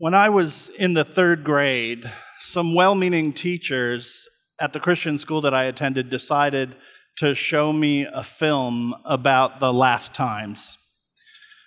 [0.00, 2.08] When I was in the third grade,
[2.38, 4.28] some well meaning teachers
[4.60, 6.76] at the Christian school that I attended decided
[7.16, 10.78] to show me a film about the last times.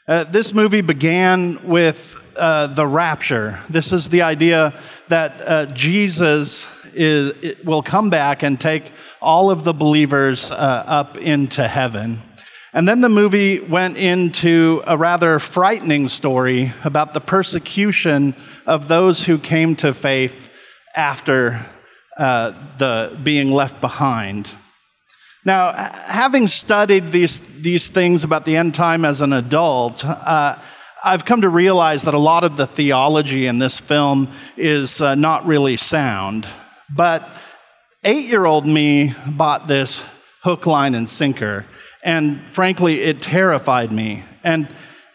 [0.07, 3.59] Uh, this movie began with uh, the rapture.
[3.69, 4.79] This is the idea
[5.09, 7.33] that uh, Jesus is,
[7.65, 12.21] will come back and take all of the believers uh, up into heaven.
[12.73, 18.33] And then the movie went into a rather frightening story about the persecution
[18.65, 20.49] of those who came to faith
[20.95, 21.65] after
[22.17, 24.49] uh, the being left behind.
[25.43, 30.57] Now, having studied these, these things about the end time as an adult, uh,
[31.03, 35.15] I've come to realize that a lot of the theology in this film is uh,
[35.15, 36.47] not really sound.
[36.95, 37.27] But
[38.03, 40.05] eight year old me bought this
[40.43, 41.65] hook, line, and sinker.
[42.03, 44.23] And frankly, it terrified me.
[44.43, 44.67] And,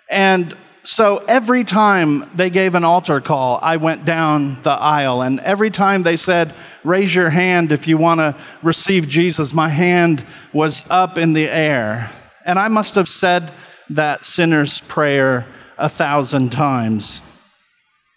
[0.09, 5.23] and so every time they gave an altar call, I went down the aisle.
[5.23, 9.69] And every time they said, raise your hand if you want to receive Jesus, my
[9.69, 12.11] hand was up in the air.
[12.45, 13.53] And I must have said
[13.91, 17.21] that sinner's prayer a thousand times.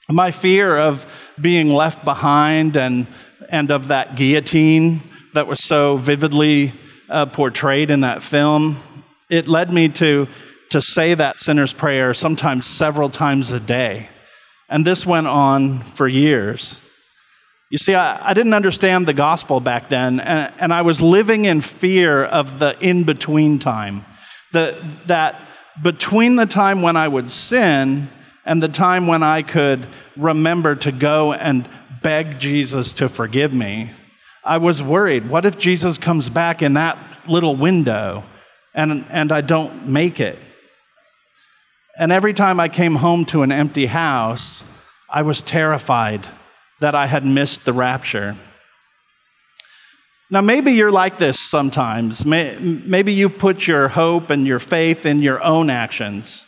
[0.07, 1.07] My fear of
[1.41, 3.07] being left behind and,
[3.49, 5.01] and of that guillotine
[5.33, 6.73] that was so vividly
[7.09, 8.77] uh, portrayed in that film,
[9.29, 10.27] it led me to,
[10.69, 14.09] to say that sinner's prayer sometimes several times a day.
[14.69, 16.77] And this went on for years.
[17.71, 21.45] You see, I, I didn't understand the gospel back then, and, and I was living
[21.45, 24.05] in fear of the in between time.
[24.53, 25.39] The, that
[25.81, 28.09] between the time when I would sin
[28.45, 29.87] and the time when I could
[30.17, 31.69] remember to go and
[32.01, 33.91] beg Jesus to forgive me,
[34.43, 35.29] I was worried.
[35.29, 38.23] What if Jesus comes back in that little window
[38.73, 40.39] and, and I don't make it?
[41.97, 44.63] And every time I came home to an empty house,
[45.09, 46.27] I was terrified
[46.79, 48.37] that I had missed the rapture.
[50.31, 52.25] Now, maybe you're like this sometimes.
[52.25, 56.45] Maybe you put your hope and your faith in your own actions.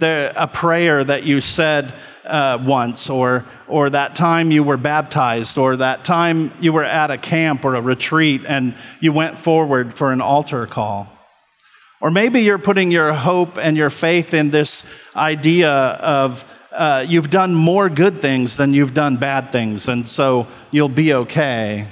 [0.00, 1.92] There, a prayer that you said
[2.28, 7.10] uh, once, or, or that time you were baptized, or that time you were at
[7.10, 11.08] a camp or a retreat and you went forward for an altar call.
[12.00, 14.84] Or maybe you're putting your hope and your faith in this
[15.16, 20.46] idea of uh, you've done more good things than you've done bad things, and so
[20.70, 21.88] you'll be okay.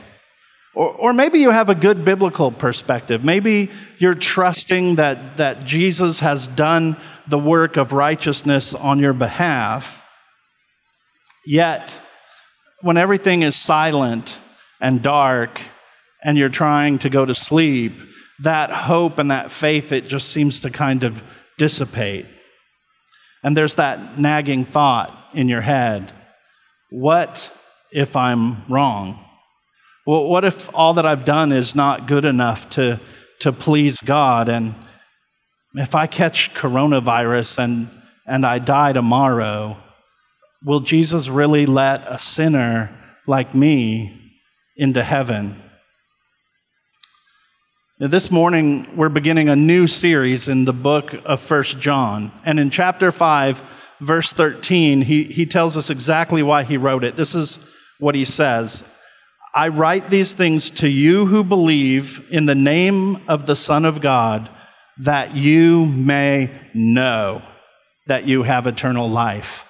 [0.76, 3.24] Or, or maybe you have a good biblical perspective.
[3.24, 10.05] Maybe you're trusting that, that Jesus has done the work of righteousness on your behalf.
[11.46, 11.94] Yet,
[12.82, 14.36] when everything is silent
[14.80, 15.60] and dark
[16.24, 17.92] and you're trying to go to sleep,
[18.40, 21.22] that hope and that faith, it just seems to kind of
[21.56, 22.26] dissipate.
[23.44, 26.12] And there's that nagging thought in your head
[26.90, 27.50] what
[27.92, 29.18] if I'm wrong?
[30.06, 33.00] Well, what if all that I've done is not good enough to,
[33.40, 34.48] to please God?
[34.48, 34.74] And
[35.74, 37.90] if I catch coronavirus and,
[38.24, 39.76] and I die tomorrow,
[40.64, 42.90] will Jesus really let a sinner
[43.26, 44.34] like me
[44.76, 45.62] into heaven?
[47.98, 52.30] Now, this morning, we're beginning a new series in the book of First John.
[52.44, 53.62] And in chapter 5,
[54.00, 57.16] verse 13, he, he tells us exactly why he wrote it.
[57.16, 57.58] This is
[57.98, 58.84] what he says
[59.54, 64.02] I write these things to you who believe in the name of the Son of
[64.02, 64.50] God,
[64.98, 67.40] that you may know
[68.06, 69.65] that you have eternal life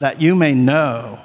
[0.00, 1.20] that you may know.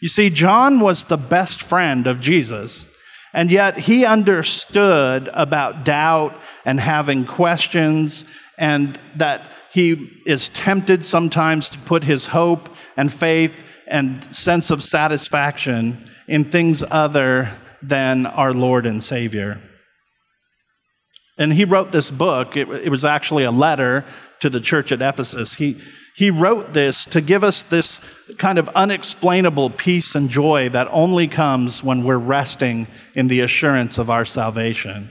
[0.00, 2.86] You see, John was the best friend of Jesus,
[3.32, 8.24] and yet he understood about doubt and having questions,
[8.58, 13.54] and that he is tempted sometimes to put his hope and faith
[13.88, 17.52] and sense of satisfaction in things other
[17.82, 19.60] than our Lord and Savior.
[21.36, 22.56] And he wrote this book.
[22.56, 24.04] It, was actually a letter
[24.40, 25.54] to the church at Ephesus.
[25.54, 25.80] He,
[26.14, 28.00] he wrote this to give us this
[28.38, 33.98] kind of unexplainable peace and joy that only comes when we're resting in the assurance
[33.98, 35.10] of our salvation.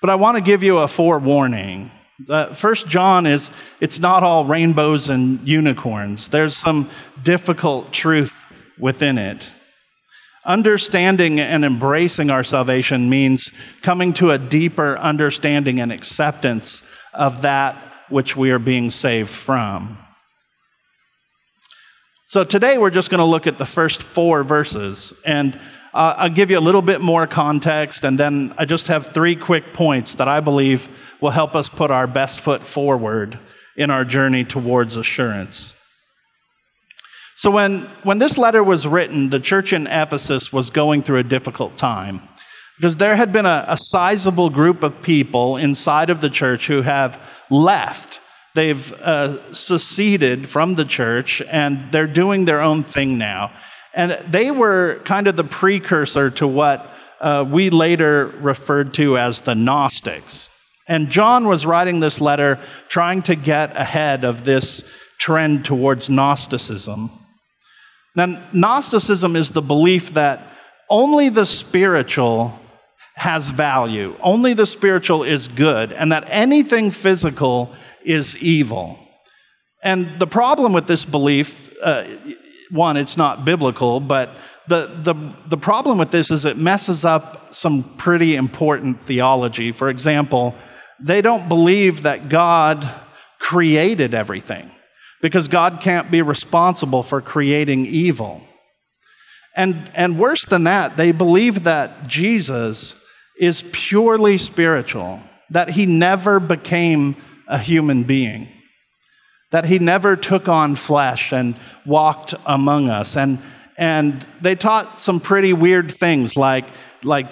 [0.00, 1.90] But I want to give you a forewarning.
[2.28, 3.50] Uh, First John is
[3.80, 6.28] it's not all rainbows and unicorns.
[6.28, 6.88] There's some
[7.24, 8.44] difficult truth
[8.78, 9.50] within it.
[10.44, 13.50] Understanding and embracing our salvation means
[13.82, 19.98] coming to a deeper understanding and acceptance of that which we are being saved from.
[22.28, 25.58] So today we're just going to look at the first four verses, and
[25.94, 29.36] uh, I'll give you a little bit more context, and then I just have three
[29.36, 30.88] quick points that I believe
[31.20, 33.38] will help us put our best foot forward
[33.76, 35.72] in our journey towards assurance.
[37.36, 41.22] So, when, when this letter was written, the church in Ephesus was going through a
[41.22, 42.28] difficult time
[42.76, 46.82] because there had been a, a sizable group of people inside of the church who
[46.82, 47.20] have
[47.50, 48.20] left.
[48.54, 53.52] They've uh, seceded from the church and they're doing their own thing now.
[53.94, 56.90] And they were kind of the precursor to what
[57.20, 60.50] uh, we later referred to as the Gnostics.
[60.86, 64.82] And John was writing this letter trying to get ahead of this
[65.18, 67.10] trend towards Gnosticism.
[68.14, 70.46] Now, Gnosticism is the belief that
[70.88, 72.58] only the spiritual
[73.16, 77.74] has value, only the spiritual is good, and that anything physical
[78.04, 78.98] is evil.
[79.82, 82.04] And the problem with this belief, uh,
[82.70, 84.36] one, it's not biblical, but
[84.68, 85.14] the, the,
[85.48, 89.72] the problem with this is it messes up some pretty important theology.
[89.72, 90.54] For example,
[91.00, 92.88] they don't believe that God
[93.38, 94.70] created everything
[95.22, 98.42] because God can't be responsible for creating evil.
[99.54, 102.94] And, and worse than that, they believe that Jesus
[103.38, 107.16] is purely spiritual, that he never became
[107.46, 108.48] a human being,
[109.50, 111.54] that he never took on flesh and
[111.84, 113.16] walked among us.
[113.16, 113.38] And,
[113.76, 116.64] and they taught some pretty weird things like,
[117.04, 117.26] like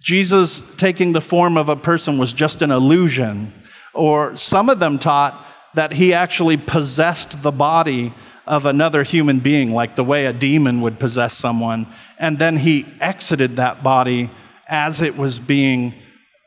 [0.00, 3.52] Jesus taking the form of a person was just an illusion.
[3.92, 5.44] Or some of them taught
[5.74, 8.14] that he actually possessed the body
[8.46, 11.86] of another human being, like the way a demon would possess someone,
[12.18, 14.30] and then he exited that body
[14.68, 15.94] as it was being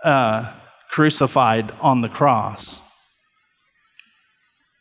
[0.04, 0.54] uh,
[0.90, 2.82] crucified on the cross.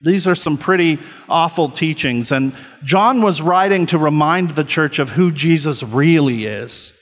[0.02, 0.98] These are some pretty
[1.28, 6.94] awful teachings, and John was writing to remind the church of who Jesus really is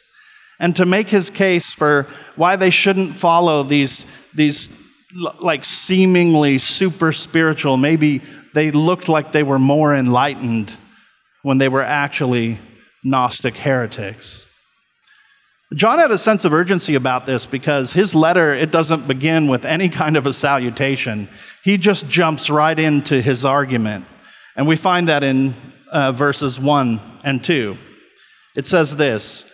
[0.61, 2.07] and to make his case for
[2.37, 4.69] why they shouldn't follow these, these
[5.41, 8.21] like seemingly super spiritual, maybe
[8.55, 10.77] they looked like they were more enlightened
[11.43, 12.59] when they were actually
[13.05, 14.45] Gnostic heretics.
[15.75, 19.67] John had a sense of urgency about this because his letter it doesn't begin with
[19.67, 21.29] any kind of a salutation.
[21.63, 24.07] He just jumps right into his argument.
[24.57, 25.55] And we find that in
[25.93, 27.77] uh, verses 1 and 2.
[28.57, 29.45] It says this,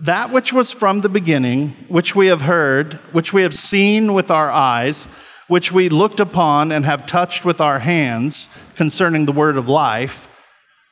[0.00, 4.30] that which was from the beginning, which we have heard, which we have seen with
[4.30, 5.08] our eyes,
[5.48, 10.28] which we looked upon and have touched with our hands concerning the word of life,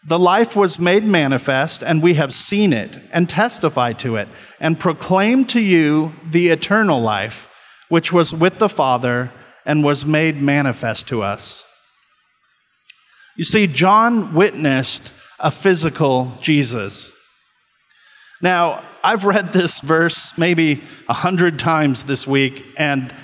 [0.04, 4.28] the life was made manifest, and we have seen it and testified to it,
[4.58, 7.48] and proclaimed to you the eternal life,
[7.88, 9.32] which was with the Father
[9.64, 11.64] and was made manifest to us.
[13.36, 17.12] You see, John witnessed a physical Jesus.
[18.40, 23.14] Now, I've read this verse maybe a hundred times this week, and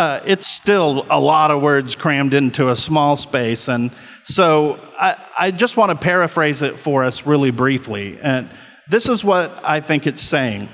[0.00, 3.68] uh, it's still a lot of words crammed into a small space.
[3.68, 3.90] And
[4.24, 8.18] so I, I just want to paraphrase it for us really briefly.
[8.22, 8.48] And
[8.88, 10.70] this is what I think it's saying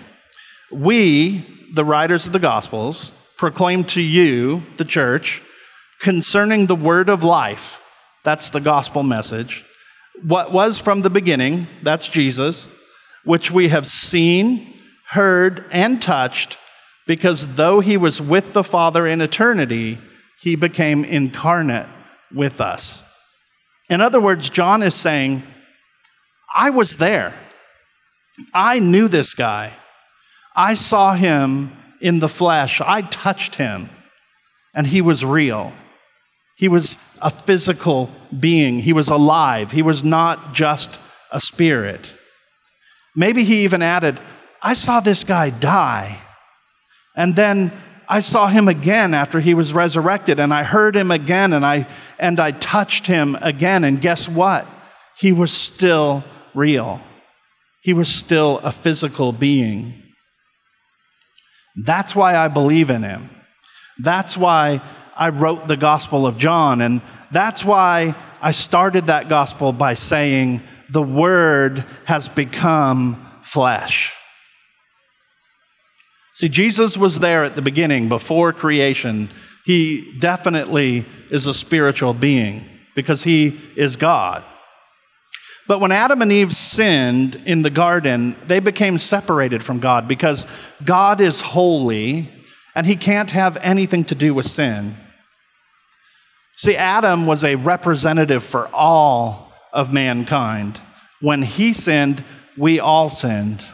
[0.70, 1.44] We,
[1.74, 5.42] the writers of the Gospels, proclaim to you, the church,
[5.98, 7.80] concerning the word of life.
[8.22, 9.64] That's the gospel message.
[10.22, 12.70] What was from the beginning, that's Jesus
[13.24, 14.72] which we have seen,
[15.10, 16.56] heard, and touched,
[17.06, 19.98] because though he was with the Father in eternity,
[20.40, 21.86] he became incarnate
[22.34, 23.02] with us.
[23.88, 25.44] In other words, John is saying,
[26.54, 27.34] I was there.
[28.52, 29.72] I knew this guy.
[30.54, 32.80] I saw him in the flesh.
[32.80, 33.88] I touched him,
[34.74, 35.72] and he was real.
[36.56, 38.80] He was a physical being.
[38.80, 39.72] He was alive.
[39.72, 40.98] He was not just
[41.30, 42.10] a spirit.
[43.14, 44.18] Maybe he even added,
[44.62, 46.20] I saw this guy die.
[47.16, 47.72] And then
[48.08, 51.88] I saw him again after he was resurrected, and I heard him again, and I,
[52.18, 53.82] and I touched him again.
[53.84, 54.66] And guess what?
[55.18, 56.22] He was still
[56.54, 57.00] real,
[57.82, 60.02] he was still a physical being.
[61.84, 63.28] That's why I believe in him.
[63.98, 64.80] That's why
[65.14, 66.80] I wrote the Gospel of John.
[66.80, 74.15] And that's why I started that gospel by saying, the Word has become flesh.
[76.36, 79.30] See, Jesus was there at the beginning, before creation.
[79.64, 84.44] He definitely is a spiritual being because he is God.
[85.66, 90.46] But when Adam and Eve sinned in the garden, they became separated from God because
[90.84, 92.30] God is holy
[92.74, 94.94] and he can't have anything to do with sin.
[96.58, 100.82] See, Adam was a representative for all of mankind.
[101.22, 102.22] When he sinned,
[102.58, 103.64] we all sinned.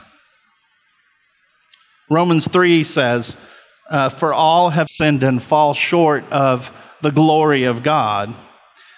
[2.12, 3.37] Romans 3 says,
[3.90, 8.35] uh, For all have sinned and fall short of the glory of God.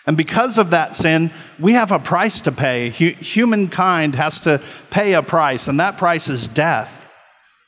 [0.06, 2.90] And because of that sin, we have a price to pay.
[2.90, 7.09] humankind has to pay a price, and that price is death.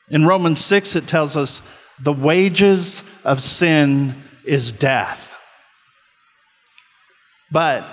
[0.09, 1.61] In Romans 6, it tells us
[1.99, 5.35] the wages of sin is death.
[7.51, 7.85] But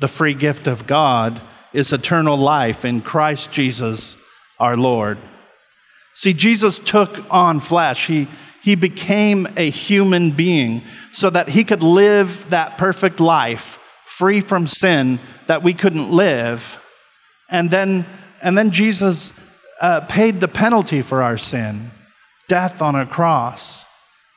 [0.00, 1.42] the free gift of God
[1.72, 4.16] is eternal life in Christ Jesus
[4.58, 5.18] our Lord.
[6.14, 8.06] See, Jesus took on flesh.
[8.06, 8.28] He,
[8.62, 14.66] he became a human being so that he could live that perfect life free from
[14.66, 16.80] sin that we couldn't live.
[17.48, 18.06] And then,
[18.40, 19.32] and then Jesus
[19.80, 21.90] uh, paid the penalty for our sin
[22.48, 23.84] death on a cross.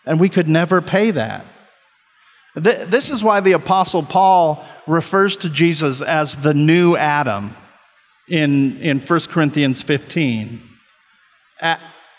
[0.05, 1.45] And we could never pay that.
[2.61, 7.55] Th- this is why the Apostle Paul refers to Jesus as the new Adam
[8.29, 10.61] in, in 1 Corinthians 15.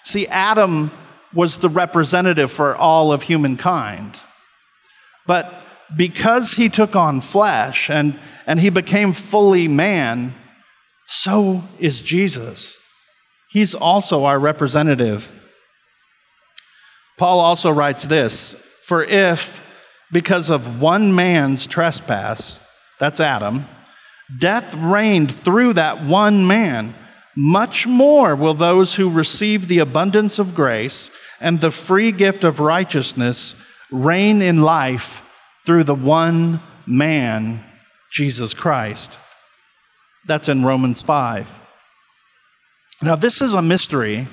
[0.04, 0.90] See, Adam
[1.34, 4.18] was the representative for all of humankind.
[5.26, 5.52] But
[5.94, 10.34] because he took on flesh and, and he became fully man,
[11.06, 12.78] so is Jesus.
[13.48, 15.32] He's also our representative.
[17.18, 19.62] Paul also writes this For if,
[20.12, 22.60] because of one man's trespass,
[22.98, 23.66] that's Adam,
[24.38, 26.94] death reigned through that one man,
[27.36, 32.60] much more will those who receive the abundance of grace and the free gift of
[32.60, 33.54] righteousness
[33.90, 35.22] reign in life
[35.66, 37.62] through the one man,
[38.10, 39.18] Jesus Christ.
[40.26, 41.62] That's in Romans 5.
[43.02, 44.28] Now, this is a mystery.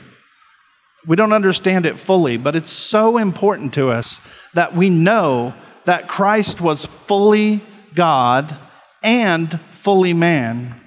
[1.05, 4.21] We don't understand it fully, but it's so important to us
[4.53, 5.53] that we know
[5.85, 7.61] that Christ was fully
[7.93, 8.57] God
[9.03, 10.82] and fully man.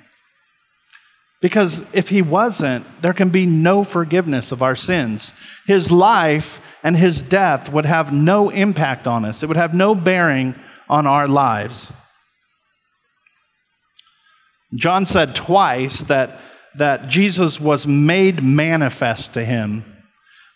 [1.46, 5.32] Because if he wasn't, there can be no forgiveness of our sins.
[5.64, 9.94] His life and his death would have no impact on us, it would have no
[9.94, 10.56] bearing
[10.88, 11.92] on our lives.
[14.74, 16.40] John said twice that,
[16.78, 19.84] that Jesus was made manifest to him.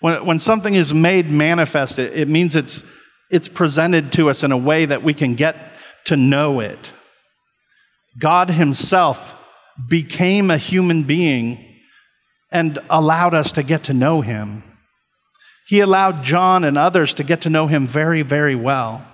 [0.00, 2.82] When, when something is made manifest, it, it means it's,
[3.30, 5.56] it's presented to us in a way that we can get
[6.06, 6.90] to know it.
[8.18, 9.36] God Himself
[9.88, 11.64] became a human being
[12.50, 14.62] and allowed us to get to know Him.
[15.66, 19.06] He allowed John and others to get to know Him very, very well.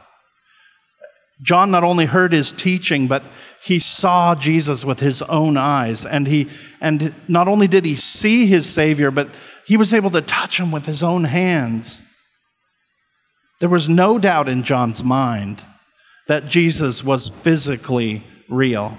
[1.43, 3.23] John not only heard his teaching, but
[3.63, 6.07] he saw Jesus with his own eyes.
[6.07, 6.49] And, he,
[6.81, 9.29] and not only did he see his Savior, but
[9.67, 12.03] he was able to touch him with his own hands.
[13.61, 15.63] There was no doubt in John's mind
[16.27, 18.97] that Jesus was physically real.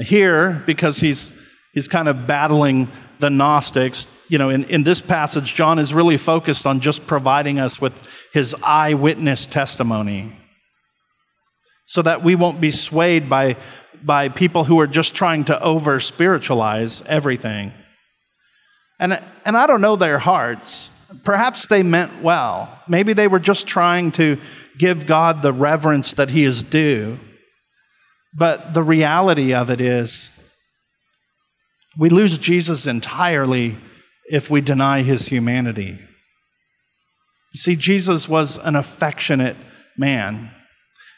[0.00, 1.32] Here, because he's,
[1.72, 6.18] he's kind of battling the Gnostics, you know, in, in this passage, John is really
[6.18, 7.92] focused on just providing us with
[8.32, 10.36] his eyewitness testimony
[11.86, 13.56] so that we won't be swayed by,
[14.04, 17.72] by people who are just trying to over spiritualize everything.
[19.00, 20.90] And, and I don't know their hearts.
[21.24, 22.82] Perhaps they meant well.
[22.86, 24.38] Maybe they were just trying to
[24.76, 27.18] give God the reverence that he is due.
[28.38, 30.30] But the reality of it is,
[31.98, 33.76] we lose Jesus entirely
[34.30, 35.98] if we deny his humanity.
[37.52, 39.56] You see, Jesus was an affectionate
[39.96, 40.52] man.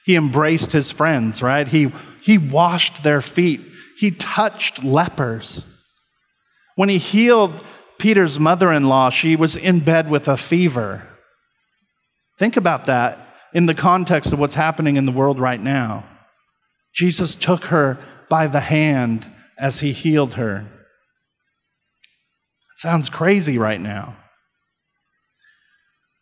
[0.07, 1.69] He embraced his friends, right?
[1.69, 3.61] He, he washed their feet.
[3.99, 5.67] He touched lepers.
[6.77, 7.63] When he healed
[7.99, 11.07] Peter's mother in law, she was in bed with a fever.
[12.39, 13.19] Think about that
[13.53, 16.07] in the context of what's happening in the world right now.
[16.95, 19.27] Jesus took her by the hand
[19.59, 20.67] as he healed her.
[22.73, 24.17] It sounds crazy right now.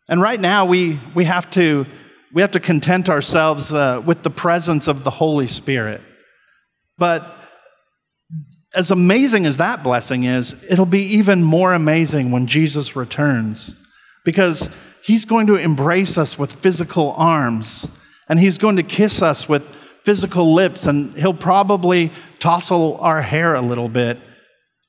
[0.09, 1.85] And right now, we, we, have, to,
[2.33, 6.01] we have to content ourselves uh, with the presence of the Holy Spirit.
[6.97, 7.35] But
[8.73, 13.75] as amazing as that blessing is, it'll be even more amazing when Jesus returns
[14.25, 14.69] because
[15.03, 17.87] he's going to embrace us with physical arms
[18.27, 19.63] and he's going to kiss us with
[20.09, 24.17] physical lips and he'll probably tousle our hair a little bit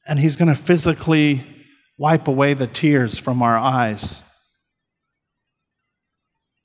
[0.07, 1.45] and he's going to physically
[1.99, 4.23] wipe away the tears from our eyes.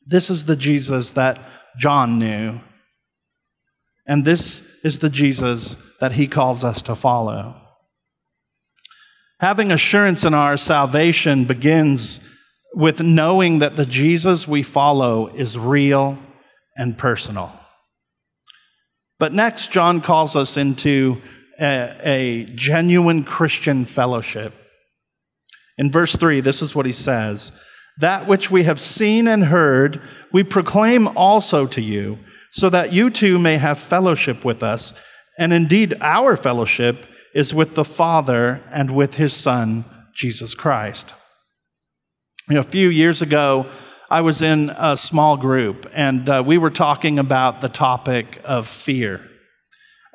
[0.06, 1.38] This is the Jesus that
[1.78, 2.62] John knew.
[4.08, 7.60] And this is the Jesus that he calls us to follow.
[9.42, 12.22] Having assurance in our salvation begins
[12.74, 16.18] with knowing that the Jesus we follow is real
[16.78, 17.52] and personal.
[19.20, 21.22] But next, John calls us into
[21.60, 24.54] a, a, genuine Christian fellowship.
[25.78, 27.52] In verse 3, this is what he says
[28.00, 30.02] That which we have seen and heard,
[30.34, 32.20] we proclaim also to you,
[32.52, 34.94] so that you too may have fellowship with us.
[35.38, 41.14] And indeed, our fellowship is with the Father and with his Son, Jesus Christ.
[42.50, 43.70] You know, a few years ago,
[44.10, 48.68] I was in a small group, and uh, we were talking about the topic of
[48.68, 49.22] fear.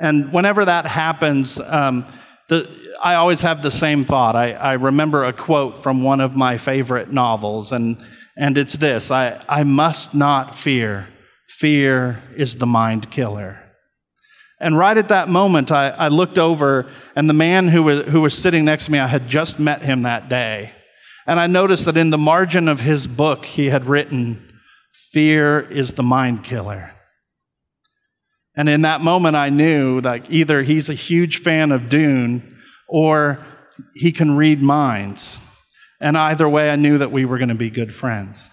[0.01, 2.07] And whenever that happens, um,
[2.49, 2.69] the,
[3.03, 4.37] I always have the same thought.
[4.37, 7.99] I, I, remember a quote from one of my favorite novels, and,
[8.37, 11.09] and it's this I, I must not fear.
[11.49, 13.59] Fear is the mind killer.
[14.61, 18.21] And right at that moment, I, I looked over, and the man who was, who
[18.21, 20.73] was sitting next to me, I had just met him that day.
[21.27, 24.53] And I noticed that in the margin of his book, he had written,
[25.13, 26.93] Fear is the mind killer.
[28.57, 32.59] And in that moment, I knew like either he's a huge fan of Dune
[32.89, 33.45] or
[33.95, 35.41] he can read minds.
[36.01, 38.51] And either way, I knew that we were going to be good friends.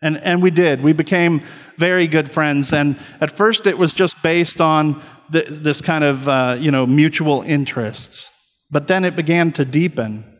[0.00, 0.82] And, and we did.
[0.82, 1.42] We became
[1.76, 2.72] very good friends.
[2.72, 7.42] And at first, it was just based on this kind of uh, you know, mutual
[7.42, 8.30] interests.
[8.70, 10.37] But then it began to deepen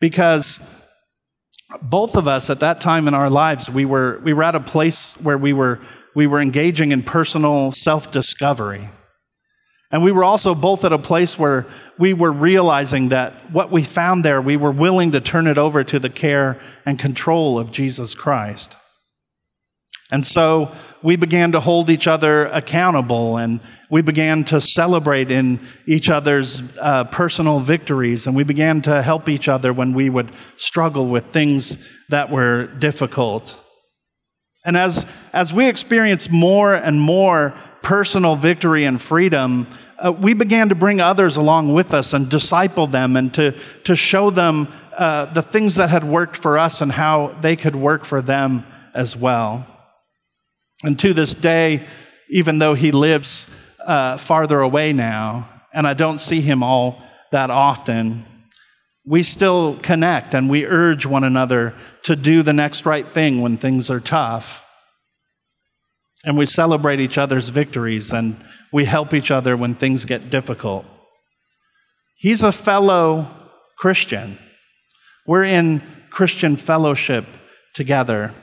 [0.00, 0.58] because
[1.82, 4.60] both of us at that time in our lives, we were, we were at a
[4.60, 5.80] place where we were
[6.14, 8.88] we were engaging in personal self discovery.
[9.92, 11.66] And we were also both at a place where
[11.98, 15.82] we were realizing that what we found there, we were willing to turn it over
[15.82, 18.76] to the care and control of Jesus Christ.
[20.12, 25.66] And so we began to hold each other accountable and we began to celebrate in
[25.86, 30.30] each other's uh, personal victories and we began to help each other when we would
[30.56, 31.78] struggle with things
[32.08, 33.58] that were difficult.
[34.64, 39.66] And as, as we experienced more and more personal victory and freedom,
[39.98, 43.54] uh, we began to bring others along with us and disciple them and to,
[43.84, 47.74] to show them uh, the things that had worked for us and how they could
[47.74, 49.66] work for them as well.
[50.82, 51.86] And to this day,
[52.28, 53.46] even though he lives
[53.84, 58.24] uh, farther away now, and I don't see him all that often,
[59.04, 63.56] we still connect and we urge one another to do the next right thing when
[63.56, 64.64] things are tough.
[66.24, 68.36] And we celebrate each other's victories and
[68.72, 70.84] we help each other when things get difficult.
[72.16, 73.26] He's a fellow
[73.78, 74.38] Christian.
[75.26, 77.24] We're in Christian fellowship
[77.74, 78.34] together.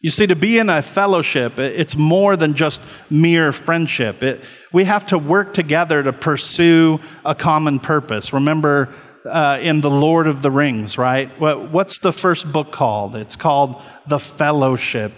[0.00, 2.80] You see, to be in a fellowship, it's more than just
[3.10, 4.22] mere friendship.
[4.22, 8.32] It, we have to work together to pursue a common purpose.
[8.32, 11.28] Remember uh, in The Lord of the Rings, right?
[11.40, 13.16] What's the first book called?
[13.16, 15.12] It's called The Fellowship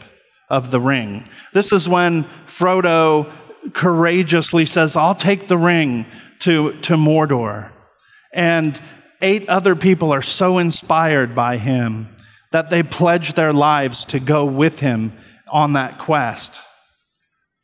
[0.49, 1.29] of the Ring.
[1.53, 3.31] This is when Frodo
[3.75, 6.07] courageously says, I'll take the ring
[6.41, 7.71] to, to Mordor.
[8.33, 8.81] And
[9.21, 12.09] eight other people are so inspired by him
[12.53, 15.13] that they pledged their lives to go with him
[15.51, 16.61] on that quest.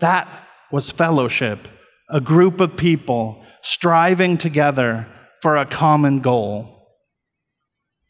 [0.01, 0.29] That
[0.71, 1.69] was fellowship,
[2.11, 5.07] a group of people striving together
[5.43, 6.73] for a common goal.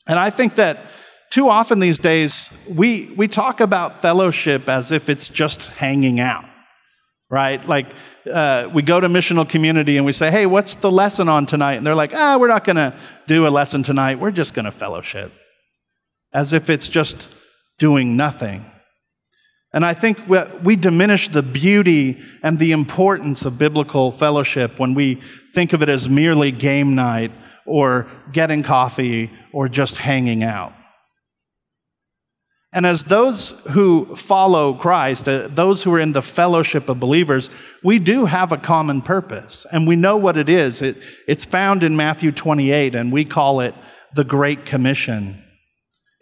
[0.06, 0.86] And I think that
[1.30, 6.44] too often these days, we, we talk about fellowship as if it's just hanging out,
[7.30, 7.66] right?
[7.66, 7.88] Like
[8.30, 11.74] uh, we go to missional community and we say, hey, what's the lesson on tonight?
[11.74, 12.94] And they're like, ah, we're not going to
[13.26, 14.20] do a lesson tonight.
[14.20, 15.32] We're just going to fellowship
[16.36, 17.28] as if it's just
[17.78, 18.70] doing nothing.
[19.72, 20.18] And I think
[20.62, 25.22] we diminish the beauty and the importance of biblical fellowship when we
[25.54, 27.32] think of it as merely game night
[27.64, 30.74] or getting coffee or just hanging out.
[32.70, 37.48] And as those who follow Christ, uh, those who are in the fellowship of believers,
[37.82, 39.64] we do have a common purpose.
[39.72, 40.82] And we know what it is.
[40.82, 43.74] It, it's found in Matthew 28, and we call it
[44.14, 45.42] the Great Commission.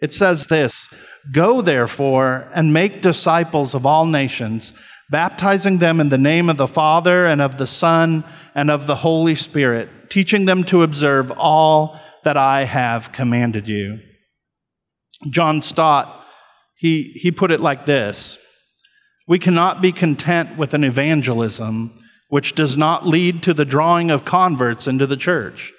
[0.05, 0.87] It says this
[1.31, 4.71] Go therefore and make disciples of all nations,
[5.09, 8.97] baptizing them in the name of the Father and of the Son and of the
[8.97, 13.99] Holy Spirit, teaching them to observe all that I have commanded you.
[15.31, 16.23] John Stott,
[16.75, 18.37] he, he put it like this
[19.27, 24.23] We cannot be content with an evangelism which does not lead to the drawing of
[24.23, 25.73] converts into the church,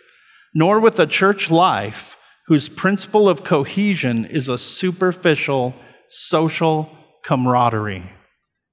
[0.52, 2.15] nor with a church life
[2.46, 5.74] whose principle of cohesion is a superficial
[6.08, 6.90] social
[7.24, 8.10] camaraderie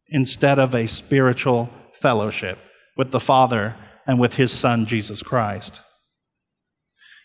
[0.09, 2.59] instead of a spiritual fellowship
[2.95, 5.81] with the Father and with his Son, Jesus Christ.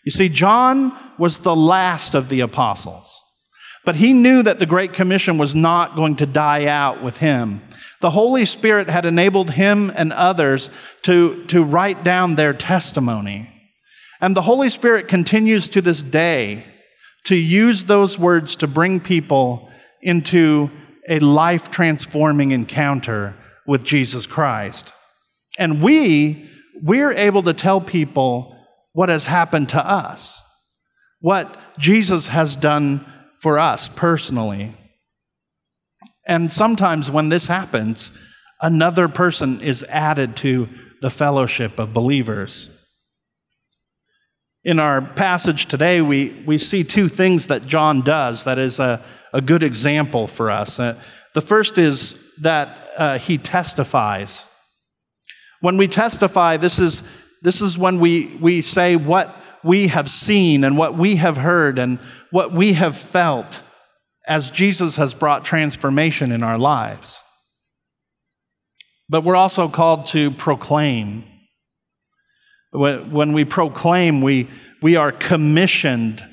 [0.05, 3.23] You see, John was the last of the apostles,
[3.85, 7.61] but he knew that the Great Commission was not going to die out with him.
[8.01, 10.71] The Holy Spirit had enabled him and others
[11.03, 13.58] to, to write down their testimony
[14.21, 16.65] and the Holy Spirit continues to this day
[17.25, 19.69] to use those words to bring people
[20.01, 20.69] into
[21.07, 24.93] a life transforming encounter with Jesus Christ.
[25.57, 26.49] And we,
[26.81, 28.55] we're able to tell people
[28.93, 30.41] what has happened to us,
[31.19, 33.05] what Jesus has done
[33.39, 34.75] for us personally.
[36.25, 38.11] And sometimes when this happens,
[38.61, 40.69] another person is added to
[41.01, 42.69] the fellowship of believers.
[44.69, 49.03] In our passage today, we, we see two things that John does that is a,
[49.33, 50.79] a good example for us.
[50.79, 50.93] Uh,
[51.33, 54.45] the first is that uh, he testifies.
[55.61, 57.01] When we testify, this is,
[57.41, 61.79] this is when we, we say what we have seen and what we have heard
[61.79, 61.97] and
[62.29, 63.63] what we have felt
[64.27, 67.23] as Jesus has brought transformation in our lives.
[69.09, 71.23] But we're also called to proclaim.
[72.71, 74.49] When we proclaim, we,
[74.81, 76.23] we are commissioned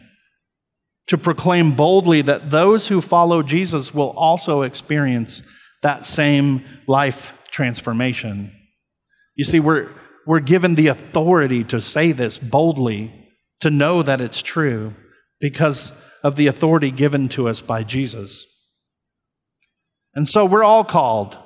[1.07, 5.43] to proclaim boldly that those who follow Jesus will also experience
[5.83, 8.53] that same life transformation.
[9.35, 9.89] You see, we're,
[10.27, 13.13] we're given the authority to say this boldly,
[13.61, 14.95] to know that it's true,
[15.41, 18.47] because of the authority given to us by Jesus.
[20.15, 21.39] And so we're all called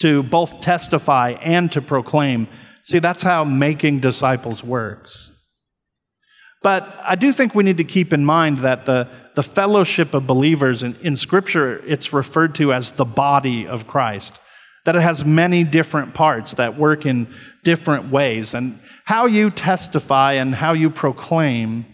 [0.00, 2.48] to both testify and to proclaim.
[2.88, 5.30] See, that's how making disciples works.
[6.62, 10.26] But I do think we need to keep in mind that the, the fellowship of
[10.26, 14.38] believers in, in Scripture, it's referred to as the body of Christ,
[14.86, 17.28] that it has many different parts that work in
[17.62, 18.54] different ways.
[18.54, 21.84] And how you testify and how you proclaim,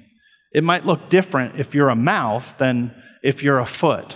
[0.52, 4.14] it might look different if you're a mouth than if you're a foot.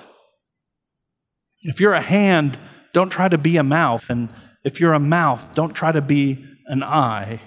[1.62, 2.56] If you're a hand,
[2.92, 4.08] don't try to be a mouth.
[4.10, 4.28] And
[4.62, 7.40] if you're a mouth, don't try to be an eye.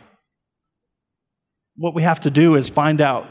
[1.76, 3.28] What we have to do is find out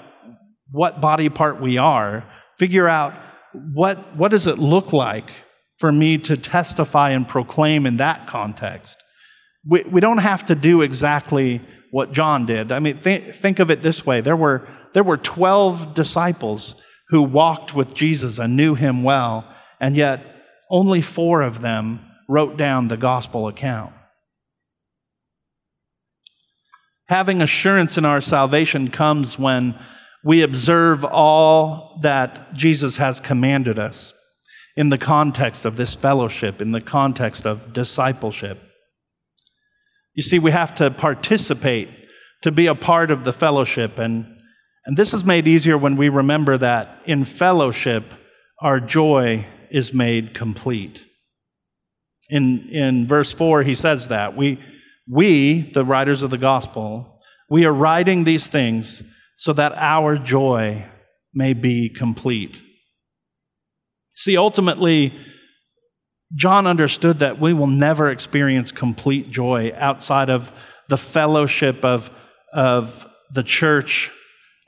[0.71, 2.25] what body part we are,
[2.59, 3.15] figure out
[3.75, 5.31] what, what does it look like
[5.79, 9.03] for me to testify and proclaim in that context.
[9.67, 12.71] We, we don't have to do exactly what John did.
[12.71, 16.77] I mean, th- think of it this way there were, there were 12 disciples
[17.09, 19.45] who walked with Jesus and knew him well,
[19.81, 20.25] and yet
[20.71, 23.95] only four of them wrote down the gospel account.
[27.11, 29.77] Having assurance in our salvation comes when
[30.23, 34.15] we observe all that Jesus has commanded us
[34.77, 38.63] in the context of this fellowship, in the context of discipleship.
[40.15, 41.89] You see, we have to participate
[42.43, 44.25] to be a part of the fellowship, and,
[44.87, 48.05] and this is made easier when we remember that in fellowship,
[48.61, 51.03] our joy is made complete.
[52.29, 54.37] In, in verse 4, he says that.
[54.37, 54.61] We,
[55.11, 59.03] we, the writers of the gospel, we are writing these things
[59.37, 60.87] so that our joy
[61.35, 62.61] may be complete.
[64.15, 65.15] See, ultimately,
[66.35, 70.53] John understood that we will never experience complete joy outside of
[70.89, 72.11] the fellowship of,
[72.53, 74.11] of the church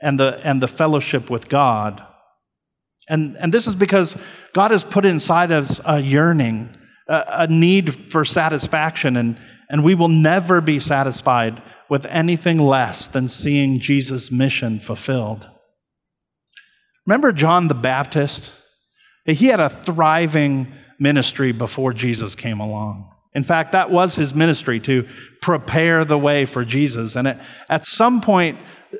[0.01, 2.03] and the, and the fellowship with God.
[3.07, 4.17] And, and this is because
[4.53, 6.69] God has put inside us a yearning
[7.07, 9.37] a, a need for satisfaction, and,
[9.73, 11.59] and we will never be satisfied
[11.89, 15.49] with anything less than seeing Jesus' mission fulfilled.
[17.07, 18.51] Remember John the Baptist?
[19.25, 23.11] He had a thriving ministry before Jesus came along.
[23.33, 25.07] In fact, that was his ministry to
[25.41, 27.15] prepare the way for Jesus.
[27.15, 27.27] And
[27.67, 28.59] at some point,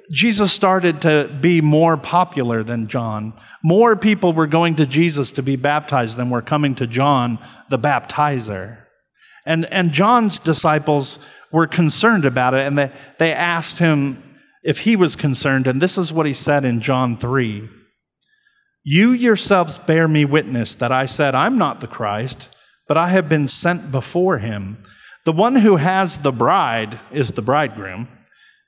[0.10, 3.34] Jesus started to be more popular than John.
[3.64, 7.38] More people were going to Jesus to be baptized than were coming to John
[7.70, 8.83] the baptizer.
[9.46, 11.20] And, and John's disciples
[11.52, 14.22] were concerned about it, and they, they asked him
[14.64, 15.68] if he was concerned.
[15.68, 17.70] And this is what he said in John 3
[18.84, 22.50] You yourselves bear me witness that I said, I'm not the Christ,
[22.88, 24.82] but I have been sent before him.
[25.26, 28.08] The one who has the bride is the bridegroom.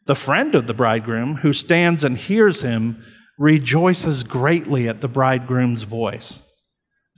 [0.06, 3.04] The friend of the bridegroom, who stands and hears him,
[3.38, 6.44] rejoices greatly at the bridegroom's voice.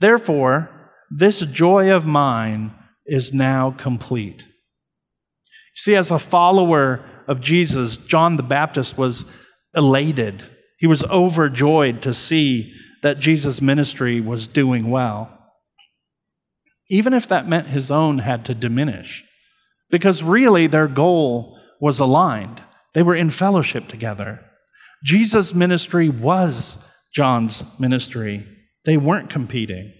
[0.00, 0.70] Therefore,
[1.10, 2.74] this joy of mine
[3.08, 4.44] is now complete.
[5.74, 9.26] See, as a follower of Jesus, John the Baptist was
[9.74, 10.44] elated.
[10.78, 15.36] He was overjoyed to see that Jesus' ministry was doing well,
[16.90, 19.24] even if that meant his own had to diminish,
[19.90, 22.62] because really their goal was aligned.
[22.94, 24.40] They were in fellowship together.
[25.04, 26.78] Jesus' ministry was
[27.14, 28.46] John's ministry.
[28.84, 29.92] They weren't competing.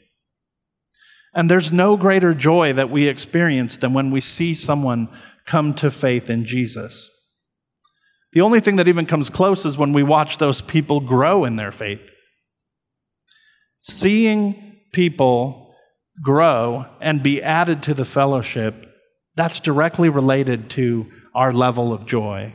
[1.39, 5.09] And there's no greater joy that we experience than when we see someone
[5.47, 7.09] come to faith in Jesus.
[8.33, 11.55] The only thing that even comes close is when we watch those people grow in
[11.55, 12.01] their faith.
[13.83, 15.77] Seeing people
[16.21, 18.93] grow and be added to the fellowship,
[19.37, 22.53] that's directly related to our level of joy.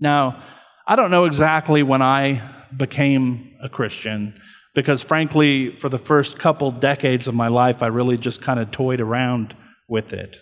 [0.00, 0.42] Now,
[0.84, 2.42] I don't know exactly when I
[2.76, 4.34] became a Christian
[4.78, 8.70] because, frankly, for the first couple decades of my life, I really just kind of
[8.70, 9.56] toyed around
[9.88, 10.38] with it.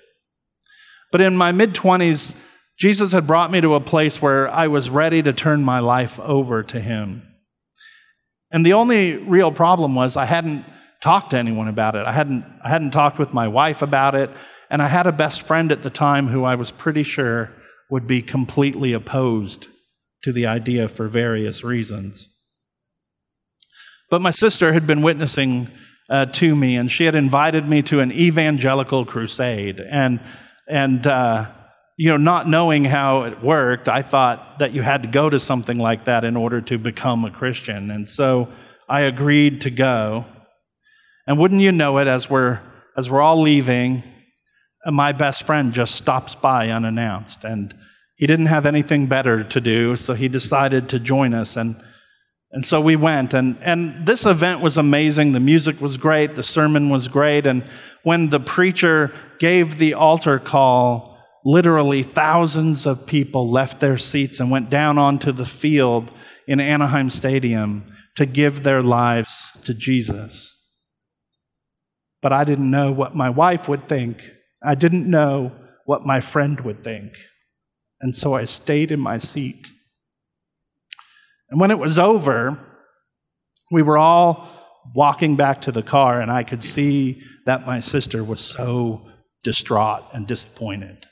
[1.11, 2.37] But in my mid 20s,
[2.79, 6.21] Jesus had brought me to a place where I was ready to turn my life
[6.21, 7.23] over to Him.
[8.51, 10.67] And the only real problem was I hadn't
[11.01, 12.05] talked to anyone about it.
[12.05, 14.29] I hadn't, I hadn't talked with my wife about it.
[14.69, 17.55] And I had a best friend at the time who I was pretty sure
[17.89, 19.69] would be completely opposed
[20.25, 22.29] to the idea for various reasons.
[24.09, 25.69] But my sister had been witnessing
[26.09, 29.81] uh, to me, and she had invited me to an evangelical crusade.
[29.81, 30.21] And,
[30.69, 31.51] and uh,
[31.97, 35.41] you know, not knowing how it worked, I thought that you had to go to
[35.41, 37.91] something like that in order to become a Christian.
[37.91, 38.49] And so
[38.89, 40.25] I agreed to go.
[41.27, 42.61] And wouldn't you know it, as we're,
[42.97, 44.05] as we're all leaving,
[44.87, 47.43] my best friend just stops by unannounced.
[47.43, 47.75] And
[48.17, 51.57] he didn't have anything better to do, so he decided to join us.
[51.57, 51.83] And
[52.53, 55.33] and so we went, and, and this event was amazing.
[55.33, 57.47] The music was great, the sermon was great.
[57.47, 57.65] And
[58.03, 64.51] when the preacher gave the altar call, literally thousands of people left their seats and
[64.51, 66.11] went down onto the field
[66.47, 70.53] in Anaheim Stadium to give their lives to Jesus.
[72.23, 74.31] But I didn't know what my wife would think,
[74.65, 75.53] I didn't know
[75.85, 77.13] what my friend would think.
[78.01, 79.71] And so I stayed in my seat.
[81.51, 82.59] And when it was over,
[83.71, 84.49] we were all
[84.95, 89.09] walking back to the car, and I could see that my sister was so
[89.43, 91.07] distraught and disappointed.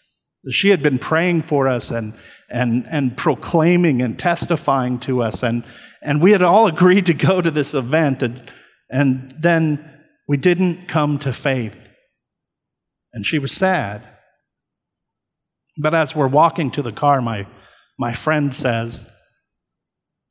[0.50, 2.14] She had been praying for us and,
[2.50, 5.64] and, and proclaiming and testifying to us, and,
[6.02, 8.52] and we had all agreed to go to this event, and,
[8.90, 9.90] and then
[10.28, 11.76] we didn't come to faith.
[13.12, 14.02] And she was sad.
[15.78, 17.46] But as we're walking to the car, my,
[17.98, 19.08] my friend says,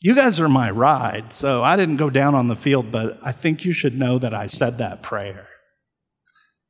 [0.04, 3.32] you guys are my ride, so I didn't go down on the field, but I
[3.32, 5.48] think you should know that I said that prayer.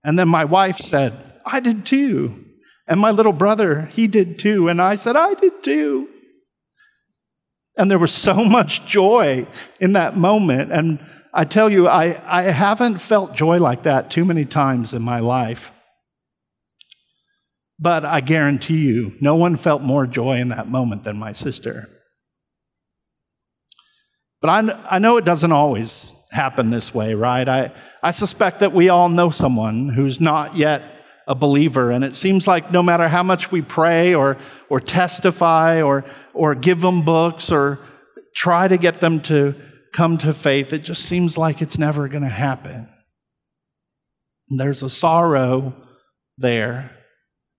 [0.04, 2.46] And then my wife said, I did too.
[2.88, 4.68] And my little brother, he did too.
[4.68, 6.10] And I said, I did too.
[7.76, 9.48] And there was so much joy
[9.80, 10.72] in that moment.
[10.72, 11.00] And
[11.34, 15.22] I tell you, I, I haven't felt joy like that too many times in my
[15.22, 15.72] life.
[17.80, 21.90] But I guarantee you, no one felt more joy in that moment than my sister.
[24.44, 27.48] But I, I know it doesn't always happen this way, right?
[27.48, 27.72] I,
[28.04, 30.84] I suspect that we all know someone who's not yet
[31.30, 34.38] a believer, and it seems like no matter how much we pray or,
[34.70, 36.04] or testify or,
[36.34, 37.80] or give them books or
[38.36, 39.56] try to get them to
[39.94, 42.90] come to faith, it just seems like it's never going to happen.
[44.50, 45.74] And there's a sorrow
[46.38, 46.92] there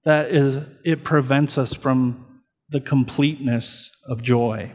[0.04, 4.70] that is, it prevents us from the completeness of joy.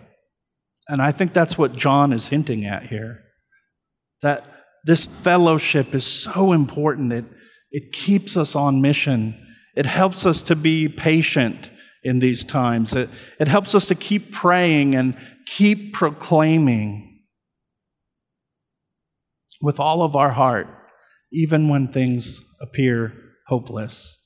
[0.90, 3.22] And I think that's what John is hinting at here.
[4.24, 4.48] That
[4.86, 7.14] this fellowship is so important.
[7.14, 7.26] It,
[7.72, 9.40] it keeps us on mission.
[9.76, 11.70] It helps us to be patient
[12.04, 12.96] in these times.
[12.96, 13.08] It,
[13.40, 17.22] it helps us to keep praying and keep proclaiming
[19.62, 20.68] with all of our heart,
[21.32, 23.14] even when things appear
[23.48, 24.18] hopeless.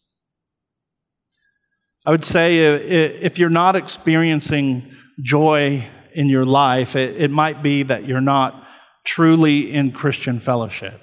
[2.05, 2.79] I would say uh,
[3.21, 8.67] if you're not experiencing joy in your life, it, it might be that you're not
[9.03, 10.99] truly in Christian fellowship.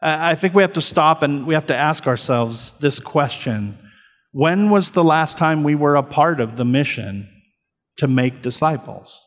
[0.00, 3.78] I think we have to stop and we have to ask ourselves this question
[4.32, 7.28] When was the last time we were a part of the mission
[7.96, 9.26] to make disciples?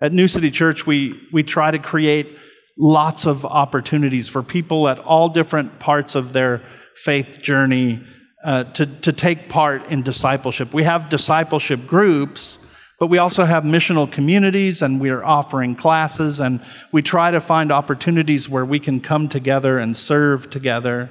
[0.00, 2.36] At New City Church, we, we try to create
[2.78, 6.62] lots of opportunities for people at all different parts of their
[6.96, 8.00] faith journey
[8.44, 10.74] uh, to, to take part in discipleship.
[10.74, 12.58] We have discipleship groups,
[13.00, 16.60] but we also have missional communities and we are offering classes and
[16.92, 21.10] we try to find opportunities where we can come together and serve together.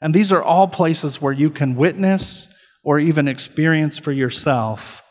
[0.00, 2.48] And these are all places where you can witness
[2.84, 5.02] or even experience for yourself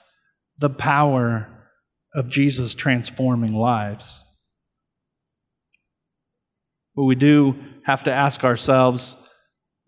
[0.57, 1.47] the power
[2.15, 4.23] of Jesus transforming lives.
[6.95, 9.15] But we do have to ask ourselves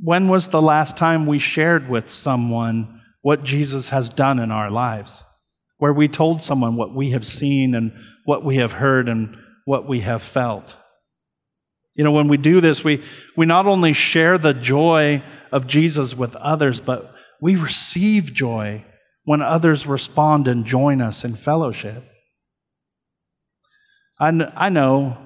[0.04, 4.72] when was the last time we shared with someone what Jesus has done in our
[4.72, 5.24] lives?
[5.78, 7.94] Where we told someone what we have seen and
[8.26, 10.76] what we have heard and what we have felt.
[11.96, 13.04] You know, when we do this, we,
[13.38, 18.84] we not only share the joy of Jesus with others, but we receive joy
[19.26, 22.04] when others respond and join us in fellowship.
[24.20, 25.18] I, kn- I know,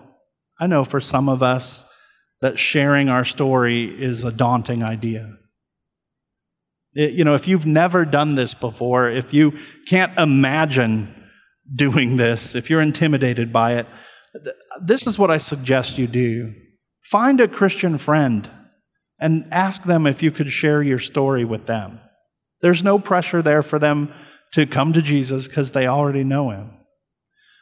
[0.59, 1.84] I know for some of us
[2.45, 5.35] that sharing our story is a daunting idea.
[6.93, 11.11] It, you know, if you've never done this before, if you can't imagine
[11.75, 13.87] doing this, if you're intimidated by it,
[14.43, 16.53] th- this is what I suggest you do.
[17.01, 18.47] Find a Christian friend
[19.19, 21.99] and ask them if you could share your story with them.
[22.61, 24.13] There's no pressure there for them
[24.53, 26.77] to come to Jesus because they already know him.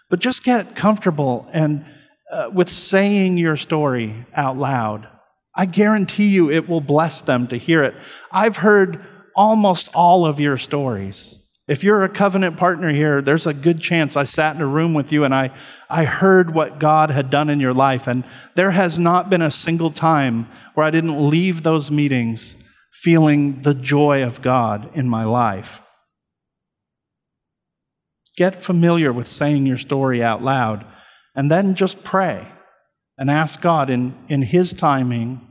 [0.10, 1.86] But just get comfortable and
[2.34, 5.08] uh, with saying your story out loud.
[5.56, 7.94] I guarantee you it will bless them to hear it.
[8.32, 11.38] I've heard almost all of your stories.
[11.68, 14.96] If you're a covenant partner here, there's a good chance I sat in a room
[14.96, 15.52] with you and I,
[15.90, 18.08] I heard what God had done in your life.
[18.08, 18.24] And
[18.56, 22.56] there has not been a single time where I didn't leave those meetings
[22.92, 25.82] feeling the joy of God in my life.
[28.36, 30.86] Get familiar with saying your story out loud
[31.36, 32.48] and then just pray
[33.18, 35.42] and ask God in, in His timing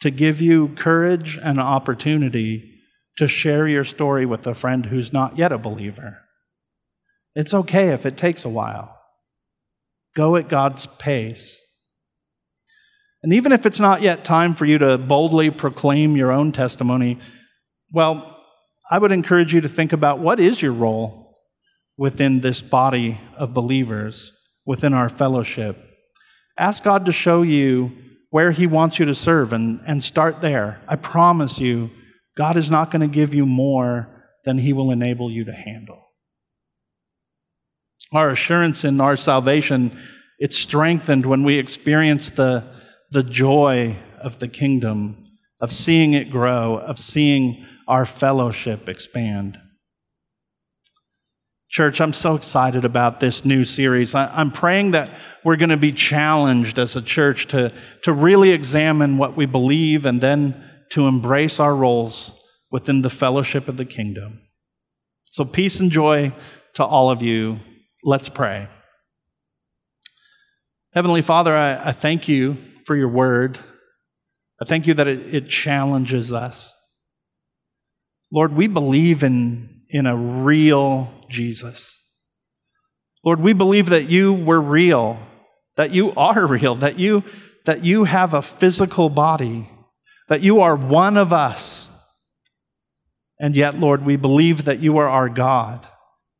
[0.00, 2.80] to give you courage and opportunity
[3.16, 6.18] to share your story with a friend who's not yet a believer.
[7.34, 8.96] It's okay if it takes a while.
[10.16, 11.60] Go at God's pace.
[13.22, 17.18] And even if it's not yet time for you to boldly proclaim your own testimony,
[17.92, 18.38] well,
[18.90, 21.36] I would encourage you to think about what is your role
[21.98, 24.32] within this body of believers,
[24.64, 25.76] within our fellowship.
[26.58, 27.92] Ask God to show you
[28.30, 30.80] where He wants you to serve and, and start there.
[30.88, 31.90] I promise you,
[32.36, 34.08] God is not going to give you more
[34.44, 36.06] than He will enable you to handle.
[38.12, 39.96] Our assurance in our salvation,
[40.38, 42.64] it's strengthened when we experience the,
[43.10, 45.26] the joy of the kingdom,
[45.60, 49.58] of seeing it grow, of seeing our fellowship expand.
[51.70, 54.12] Church, I'm so excited about this new series.
[54.12, 55.08] I'm praying that
[55.44, 60.04] we're going to be challenged as a church to, to really examine what we believe
[60.04, 62.34] and then to embrace our roles
[62.72, 64.40] within the fellowship of the kingdom.
[65.26, 66.34] So, peace and joy
[66.74, 67.60] to all of you.
[68.02, 68.68] Let's pray.
[70.92, 73.60] Heavenly Father, I, I thank you for your word.
[74.60, 76.74] I thank you that it, it challenges us.
[78.32, 82.02] Lord, we believe in in a real Jesus.
[83.24, 85.18] Lord, we believe that you were real,
[85.76, 87.24] that you are real, that you,
[87.66, 89.68] that you have a physical body,
[90.28, 91.88] that you are one of us.
[93.38, 95.86] And yet, Lord, we believe that you are our God,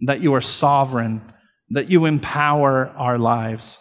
[0.01, 1.33] that you are sovereign,
[1.71, 3.81] that you empower our lives.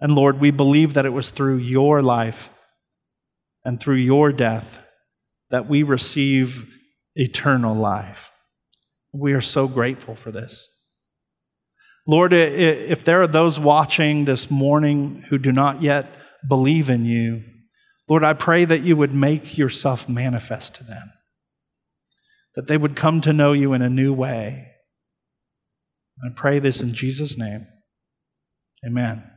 [0.00, 2.50] And Lord, we believe that it was through your life
[3.64, 4.80] and through your death
[5.50, 6.66] that we receive
[7.14, 8.31] eternal life.
[9.12, 10.68] We are so grateful for this.
[12.06, 16.06] Lord, if there are those watching this morning who do not yet
[16.48, 17.42] believe in you,
[18.08, 21.12] Lord, I pray that you would make yourself manifest to them,
[22.56, 24.68] that they would come to know you in a new way.
[26.24, 27.66] I pray this in Jesus' name.
[28.84, 29.31] Amen.